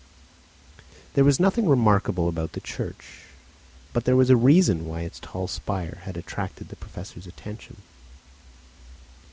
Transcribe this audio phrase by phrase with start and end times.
[1.13, 3.25] There was nothing remarkable about the church;
[3.93, 7.77] but there was a reason why its tall spire had attracted the Professor's attention.